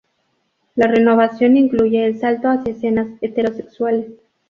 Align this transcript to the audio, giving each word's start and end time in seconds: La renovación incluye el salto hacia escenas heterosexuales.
La 0.73 0.87
renovación 0.87 1.57
incluye 1.57 2.03
el 2.03 2.19
salto 2.19 2.49
hacia 2.49 2.71
escenas 2.73 3.07
heterosexuales. 3.21 4.07